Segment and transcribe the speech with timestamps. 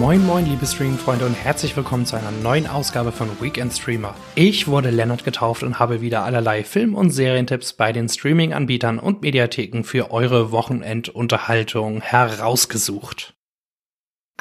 [0.00, 4.14] Moin moin liebe Streaming-Freunde und herzlich willkommen zu einer neuen Ausgabe von Weekend Streamer.
[4.34, 9.20] Ich wurde Leonard getauft und habe wieder allerlei Film- und Serientipps bei den Streaming-Anbietern und
[9.20, 13.34] Mediatheken für eure Wochenendunterhaltung herausgesucht.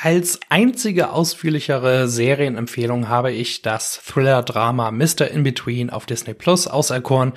[0.00, 5.28] Als einzige ausführlichere Serienempfehlung habe ich das Thriller-Drama Mr.
[5.28, 7.32] In-Between auf Disney Plus auserkoren,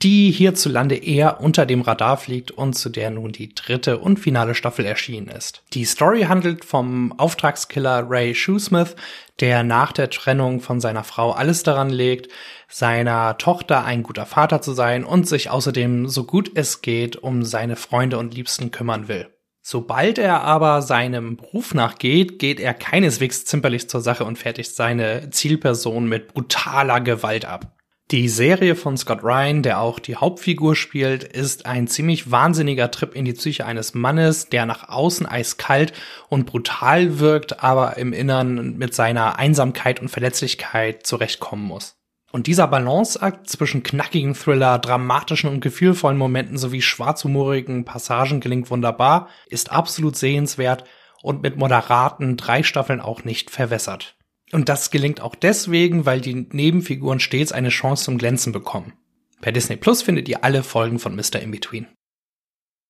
[0.00, 4.54] die hierzulande eher unter dem Radar fliegt und zu der nun die dritte und finale
[4.54, 5.64] Staffel erschienen ist.
[5.72, 8.94] Die Story handelt vom Auftragskiller Ray Shoesmith,
[9.40, 12.30] der nach der Trennung von seiner Frau alles daran legt,
[12.68, 17.42] seiner Tochter ein guter Vater zu sein und sich außerdem so gut es geht um
[17.42, 19.33] seine Freunde und Liebsten kümmern will.
[19.66, 25.30] Sobald er aber seinem Beruf nachgeht, geht er keineswegs zimperlich zur Sache und fertigt seine
[25.30, 27.74] Zielperson mit brutaler Gewalt ab.
[28.10, 33.14] Die Serie von Scott Ryan, der auch die Hauptfigur spielt, ist ein ziemlich wahnsinniger Trip
[33.14, 35.94] in die Psyche eines Mannes, der nach außen eiskalt
[36.28, 41.96] und brutal wirkt, aber im Innern mit seiner Einsamkeit und Verletzlichkeit zurechtkommen muss.
[42.34, 49.28] Und dieser Balanceakt zwischen knackigen Thriller, dramatischen und gefühlvollen Momenten sowie schwarzhumorigen Passagen gelingt wunderbar,
[49.46, 50.82] ist absolut sehenswert
[51.22, 54.16] und mit moderaten drei Staffeln auch nicht verwässert.
[54.50, 58.94] Und das gelingt auch deswegen, weil die Nebenfiguren stets eine Chance zum Glänzen bekommen.
[59.40, 61.38] Per Disney Plus findet ihr alle Folgen von Mr.
[61.40, 61.86] In-Between.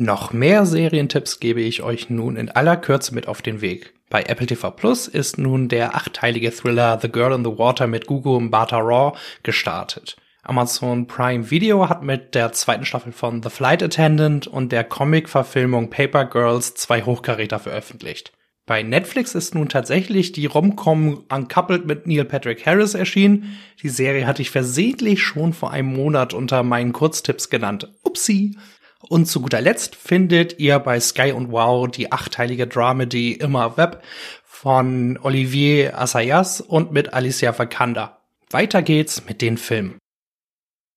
[0.00, 3.94] Noch mehr Serientipps gebe ich euch nun in aller Kürze mit auf den Weg.
[4.08, 8.06] Bei Apple TV Plus ist nun der achteilige Thriller The Girl in the Water mit
[8.06, 10.16] Gugu Mbata Raw gestartet.
[10.44, 15.90] Amazon Prime Video hat mit der zweiten Staffel von The Flight Attendant und der Comic-Verfilmung
[15.90, 18.32] Paper Girls zwei Hochkaräter veröffentlicht.
[18.66, 23.58] Bei Netflix ist nun tatsächlich die Romcom Uncoupled mit Neil Patrick Harris erschienen.
[23.82, 27.92] Die Serie hatte ich versehentlich schon vor einem Monat unter meinen Kurztipps genannt.
[28.04, 28.56] Upsi.
[29.06, 34.02] Und zu guter Letzt findet ihr bei Sky und Wow die achteilige Dramedy Immer Web
[34.44, 38.18] von Olivier Assayas und mit Alicia Vikander.
[38.50, 39.98] Weiter geht's mit den Filmen.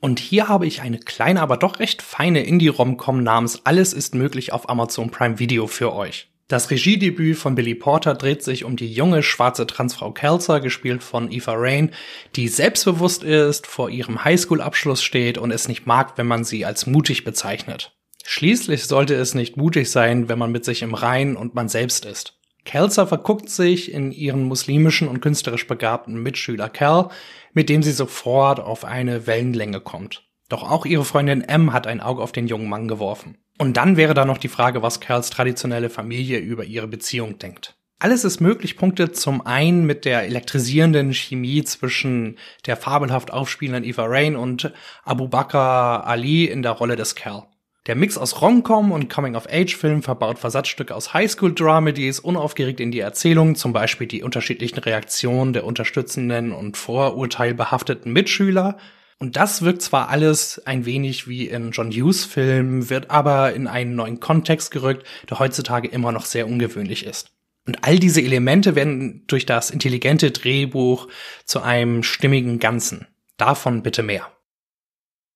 [0.00, 4.52] Und hier habe ich eine kleine, aber doch recht feine Indie-Romcom namens Alles ist möglich
[4.52, 6.29] auf Amazon Prime Video für euch.
[6.50, 11.30] Das Regiedebüt von Billy Porter dreht sich um die junge schwarze Transfrau Kelser, gespielt von
[11.30, 11.92] Eva Rain,
[12.34, 16.88] die selbstbewusst ist, vor ihrem Highschool-Abschluss steht und es nicht mag, wenn man sie als
[16.88, 17.92] mutig bezeichnet.
[18.24, 22.04] Schließlich sollte es nicht mutig sein, wenn man mit sich im Reinen und man selbst
[22.04, 22.36] ist.
[22.64, 27.10] Kelser verguckt sich in ihren muslimischen und künstlerisch begabten Mitschüler Cal,
[27.52, 30.24] mit dem sie sofort auf eine Wellenlänge kommt.
[30.48, 33.38] Doch auch ihre Freundin M hat ein Auge auf den jungen Mann geworfen.
[33.60, 37.76] Und dann wäre da noch die Frage, was Kerls traditionelle Familie über ihre Beziehung denkt.
[37.98, 44.06] Alles ist möglich, punktet zum einen mit der elektrisierenden Chemie zwischen der fabelhaft aufspielenden Eva
[44.06, 44.72] Rain und
[45.04, 47.48] Abu Bakr Ali in der Rolle des Cal.
[47.86, 53.74] Der Mix aus Romcom und Coming-of-Age-Film verbaut Versatzstücke aus Highschool-Dramedies unaufgeregt in die Erzählung, zum
[53.74, 58.78] Beispiel die unterschiedlichen Reaktionen der unterstützenden und vorurteilbehafteten Mitschüler–
[59.20, 63.66] und das wirkt zwar alles ein wenig wie in John Hughes Filmen, wird aber in
[63.66, 67.30] einen neuen Kontext gerückt, der heutzutage immer noch sehr ungewöhnlich ist.
[67.66, 71.08] Und all diese Elemente werden durch das intelligente Drehbuch
[71.44, 73.06] zu einem stimmigen Ganzen.
[73.36, 74.26] Davon bitte mehr.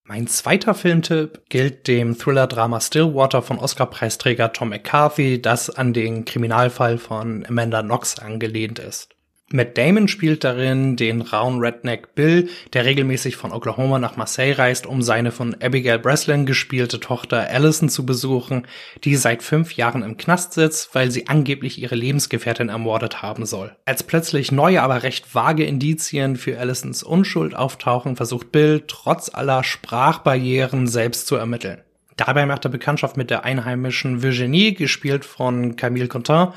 [0.03, 6.99] Mein zweiter Filmtipp gilt dem Thriller-Drama Stillwater von Oscar-Preisträger Tom McCarthy, das an den Kriminalfall
[6.99, 9.15] von Amanda Knox angelehnt ist.
[9.53, 14.87] Matt Damon spielt darin den rauen Redneck Bill, der regelmäßig von Oklahoma nach Marseille reist,
[14.87, 18.67] um seine von Abigail Breslin gespielte Tochter Allison zu besuchen,
[19.05, 23.77] die seit fünf Jahren im Knast sitzt, weil sie angeblich ihre Lebensgefährtin ermordet haben soll.
[23.85, 29.63] Als plötzlich neue, aber recht vage Indizien für Allisons Unschuld auftauchen, versucht Bill trotz aller
[29.63, 31.83] Sprachbarrieren selbst zu ermitteln.
[32.17, 36.49] Dabei macht er Bekanntschaft mit der einheimischen Virginie, gespielt von Camille Contin,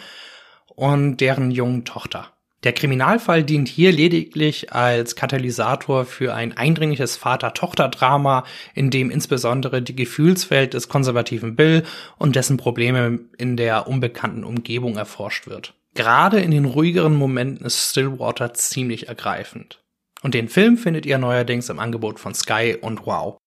[0.68, 2.32] und deren jungen Tochter.
[2.64, 9.96] Der Kriminalfall dient hier lediglich als Katalysator für ein eindringliches Vater-Tochter-Drama, in dem insbesondere die
[9.96, 11.84] Gefühlswelt des konservativen Bill
[12.18, 15.76] und dessen Probleme in der unbekannten Umgebung erforscht wird.
[15.94, 19.84] Gerade in den ruhigeren Momenten ist Stillwater ziemlich ergreifend.
[20.24, 23.38] Und den Film findet ihr neuerdings im Angebot von Sky und Wow.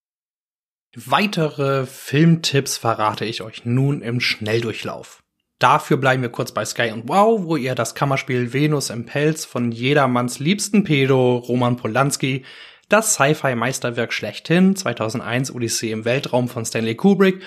[0.97, 5.20] Weitere Filmtipps verrate ich euch nun im Schnelldurchlauf.
[5.61, 9.45] Dafür bleiben wir kurz bei Sky und Wow, wo ihr das Kammerspiel Venus im Pelz
[9.45, 12.45] von jedermanns liebsten Pedo, Roman Polanski,
[12.89, 17.43] das Sci-Fi-Meisterwerk schlechthin, 2001 Odyssee im Weltraum von Stanley Kubrick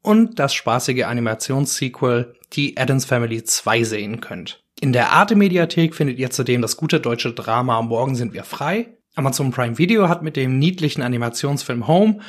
[0.00, 4.64] und das spaßige Animationssequel Die Addams Family 2 sehen könnt.
[4.80, 8.96] In der Arte-Mediathek findet ihr zudem das gute deutsche Drama Morgen sind wir frei.
[9.14, 12.20] Amazon Prime Video hat mit dem niedlichen Animationsfilm Home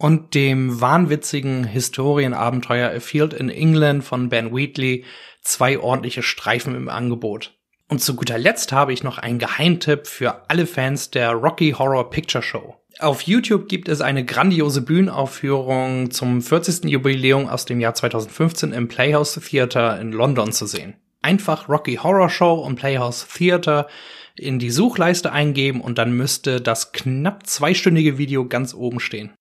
[0.00, 5.04] und dem wahnwitzigen Historienabenteuer A Field in England von Ben Wheatley
[5.42, 7.52] zwei ordentliche Streifen im Angebot.
[7.86, 12.08] Und zu guter Letzt habe ich noch einen Geheimtipp für alle Fans der Rocky Horror
[12.08, 12.76] Picture Show.
[12.98, 16.84] Auf YouTube gibt es eine grandiose Bühnenaufführung zum 40.
[16.84, 20.94] Jubiläum aus dem Jahr 2015 im Playhouse Theater in London zu sehen.
[21.20, 23.86] Einfach Rocky Horror Show und Playhouse Theater
[24.34, 29.34] in die Suchleiste eingeben und dann müsste das knapp zweistündige Video ganz oben stehen.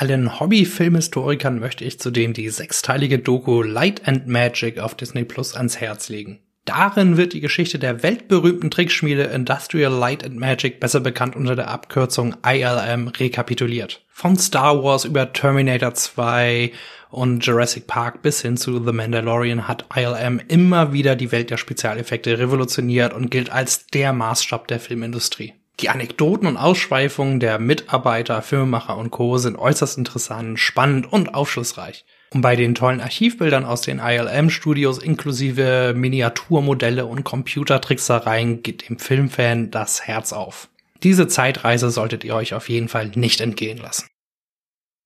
[0.00, 5.78] Allen Hobby-Filmhistorikern möchte ich zudem die sechsteilige Doku Light and Magic auf Disney Plus ans
[5.78, 6.38] Herz legen.
[6.64, 11.68] Darin wird die Geschichte der weltberühmten Trickschmiede Industrial Light and Magic, besser bekannt unter der
[11.68, 14.02] Abkürzung ILM, rekapituliert.
[14.08, 16.72] Von Star Wars über Terminator 2
[17.10, 21.58] und Jurassic Park bis hin zu The Mandalorian hat ILM immer wieder die Welt der
[21.58, 25.59] Spezialeffekte revolutioniert und gilt als der Maßstab der Filmindustrie.
[25.80, 29.38] Die Anekdoten und Ausschweifungen der Mitarbeiter, Filmemacher und Co.
[29.38, 32.04] sind äußerst interessant, spannend und aufschlussreich.
[32.32, 39.70] Und bei den tollen Archivbildern aus den ILM-Studios inklusive Miniaturmodelle und Computertricksereien geht dem Filmfan
[39.70, 40.68] das Herz auf.
[41.02, 44.06] Diese Zeitreise solltet ihr euch auf jeden Fall nicht entgehen lassen.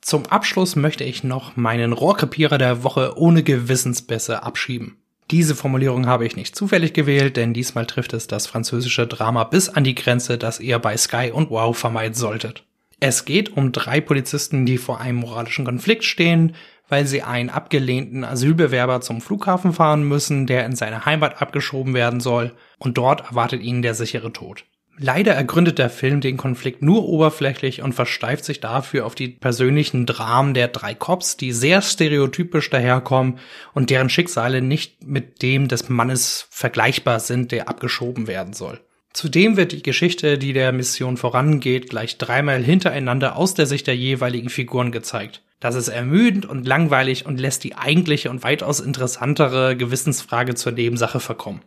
[0.01, 5.04] Zum Abschluss möchte ich noch meinen Rohrkrepierer der Woche ohne Gewissensbisse abschieben.
[5.31, 9.69] Diese Formulierung habe ich nicht zufällig gewählt, denn diesmal trifft es das französische Drama bis
[9.69, 12.65] an die Grenze, das ihr bei Sky und Wow vermeiden solltet.
[13.01, 16.55] Es geht um drei Polizisten, die vor einem moralischen Konflikt stehen,
[16.89, 22.21] weil sie einen abgelehnten Asylbewerber zum Flughafen fahren müssen, der in seine Heimat abgeschoben werden
[22.21, 24.65] soll, und dort erwartet ihnen der sichere Tod.
[24.97, 30.07] Leider ergründet der Film den Konflikt nur oberflächlich und versteift sich dafür auf die persönlichen
[30.07, 33.39] Dramen der drei Cops, die sehr stereotypisch daherkommen
[33.73, 38.81] und deren Schicksale nicht mit dem des Mannes vergleichbar sind, der abgeschoben werden soll.
[39.13, 43.97] Zudem wird die Geschichte, die der Mission vorangeht, gleich dreimal hintereinander aus der Sicht der
[43.97, 45.43] jeweiligen Figuren gezeigt.
[45.61, 51.21] Das ist ermüdend und langweilig und lässt die eigentliche und weitaus interessantere Gewissensfrage zur Nebensache
[51.21, 51.63] verkommen.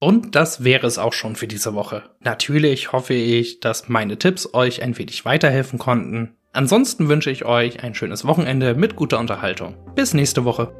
[0.00, 2.04] Und das wäre es auch schon für diese Woche.
[2.20, 6.36] Natürlich hoffe ich, dass meine Tipps euch ein wenig weiterhelfen konnten.
[6.52, 9.76] Ansonsten wünsche ich euch ein schönes Wochenende mit guter Unterhaltung.
[9.94, 10.72] Bis nächste Woche.